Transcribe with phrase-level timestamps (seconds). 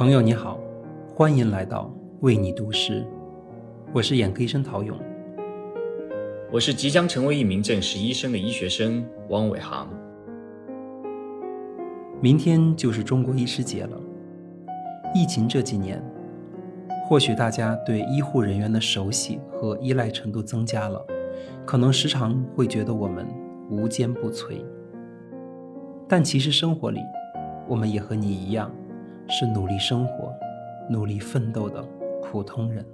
[0.00, 0.58] 朋友你好，
[1.14, 3.04] 欢迎来到为你读诗，
[3.92, 4.98] 我是眼科医生陶勇，
[6.50, 9.90] 我是即将成为一名正式医生的医学生汪伟航。
[12.18, 14.00] 明天就是中国医师节了，
[15.14, 16.02] 疫情这几年，
[17.06, 21.06] 或许大家对医护人员的熟悉和依赖程度增加了，
[21.66, 23.26] 可能时常会觉得我们
[23.68, 24.64] 无坚不摧，
[26.08, 27.00] 但其实生活里，
[27.68, 28.72] 我们也和你一样。
[29.32, 30.34] 是努力生活、
[30.88, 31.80] 努力奋斗的
[32.20, 32.84] 普通人。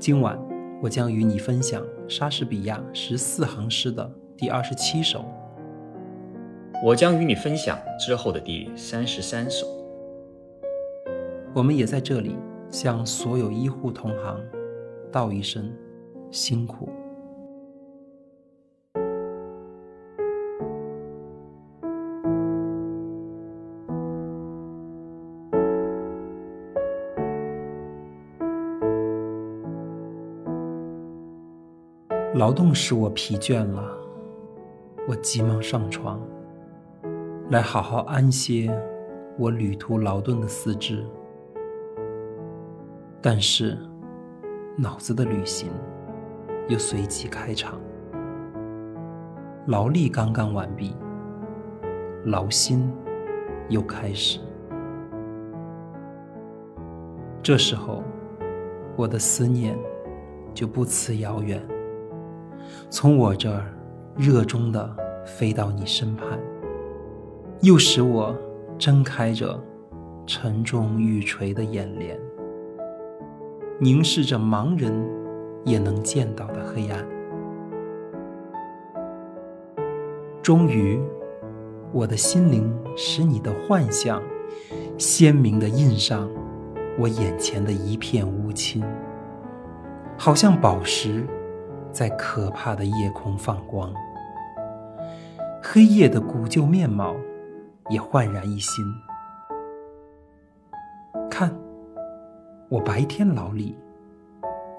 [0.00, 0.36] 今晚，
[0.82, 5.24] 我将与你分享莎士比亚十四行诗的第二十七首。
[6.84, 9.64] 我将与你分享之后的第三十三首。
[11.54, 12.36] 我们也在这里
[12.68, 14.40] 向所有医护同行
[15.12, 15.72] 道一声
[16.32, 16.88] 辛苦。
[32.36, 33.82] 劳动使我疲倦了，
[35.08, 36.20] 我急忙上床，
[37.48, 38.70] 来好好安歇
[39.38, 41.02] 我旅途劳顿的四肢。
[43.22, 43.78] 但是，
[44.76, 45.70] 脑子的旅行
[46.68, 47.80] 又随即开场，
[49.66, 50.94] 劳力刚刚完毕，
[52.26, 52.92] 劳心
[53.70, 54.38] 又开始。
[57.42, 58.02] 这时候，
[58.94, 59.74] 我的思念
[60.52, 61.66] 就不辞遥远。
[62.90, 63.64] 从我这儿
[64.16, 66.38] 热衷的飞到你身畔，
[67.60, 68.34] 又使我
[68.78, 69.58] 睁开着
[70.26, 72.18] 沉重欲垂的眼帘，
[73.78, 74.92] 凝视着盲人
[75.64, 77.06] 也能见到的黑暗。
[80.42, 81.00] 终于，
[81.92, 84.22] 我的心灵使你的幻象
[84.96, 86.30] 鲜明的印上
[86.98, 88.84] 我眼前的一片乌青，
[90.16, 91.26] 好像宝石。
[91.96, 93.90] 在可怕的夜空放光，
[95.62, 97.16] 黑夜的古旧面貌
[97.88, 98.84] 也焕然一新。
[101.30, 101.50] 看，
[102.68, 103.74] 我白天劳力，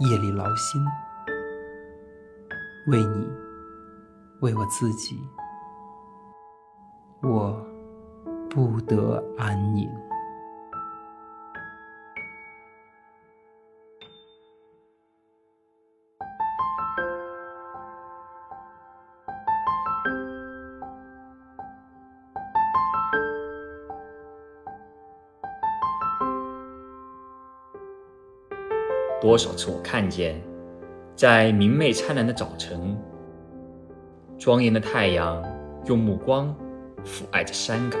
[0.00, 0.84] 夜里劳心，
[2.88, 3.26] 为你，
[4.42, 5.18] 为我自己，
[7.22, 7.58] 我
[8.50, 9.90] 不得安宁。
[29.26, 30.40] 多少次我看见，
[31.16, 32.96] 在明媚灿烂的早晨，
[34.38, 35.42] 庄严的太阳
[35.86, 36.54] 用目光
[37.04, 38.00] 抚爱着山岗，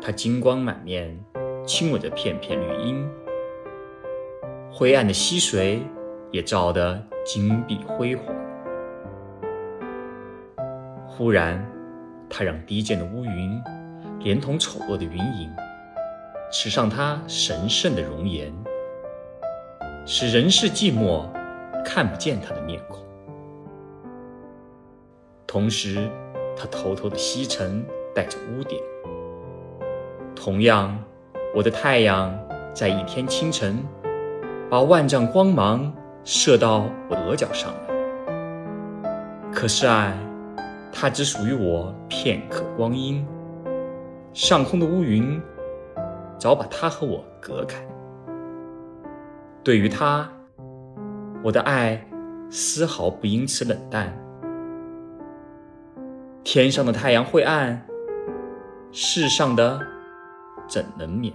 [0.00, 1.18] 它金光满面，
[1.66, 3.04] 亲吻着片片绿荫，
[4.70, 5.82] 灰暗的溪水
[6.30, 8.32] 也照得金碧辉煌。
[11.08, 11.60] 忽然，
[12.30, 13.60] 它让低贱的乌云，
[14.20, 15.50] 连同丑恶的云影，
[16.52, 18.54] 持上它神圣的容颜。
[20.04, 21.22] 使人世寂寞，
[21.84, 22.98] 看不见他的面孔。
[25.46, 26.10] 同时，
[26.56, 28.82] 他偷偷的吸尘，带着污点。
[30.34, 30.98] 同样，
[31.54, 32.36] 我的太阳
[32.74, 33.78] 在一天清晨，
[34.68, 35.92] 把万丈光芒
[36.24, 39.52] 射到我额角上来。
[39.52, 40.18] 可是爱，
[40.92, 43.24] 它只属于我片刻光阴。
[44.34, 45.40] 上空的乌云，
[46.38, 47.86] 早把它和我隔开。
[49.64, 50.28] 对于他，
[51.44, 52.04] 我的爱
[52.50, 54.12] 丝毫不因此冷淡。
[56.42, 57.86] 天上的太阳会暗，
[58.90, 59.80] 世上的
[60.66, 61.32] 怎能免？